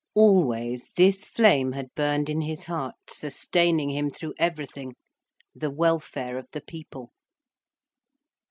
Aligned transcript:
Always, 0.15 0.89
this 0.95 1.25
flame 1.25 1.73
had 1.73 1.93
burned 1.93 2.27
in 2.27 2.41
his 2.41 2.63
heart, 2.63 2.95
sustaining 3.07 3.91
him 3.91 4.09
through 4.09 4.33
everything, 4.39 4.95
the 5.53 5.69
welfare 5.69 6.39
of 6.39 6.47
the 6.53 6.61
people. 6.61 7.11